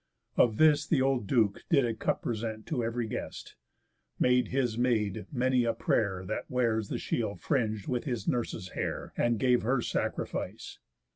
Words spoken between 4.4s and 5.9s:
his Maid many a